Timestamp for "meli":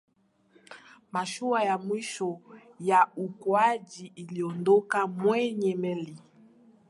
5.75-6.17